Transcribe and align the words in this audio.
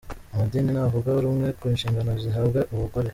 Amadini 0.33 0.69
ntavuga 0.75 1.09
rumwe 1.23 1.47
ku 1.59 1.65
nshingano 1.75 2.11
zihabwa 2.21 2.59
abagore. 2.71 3.09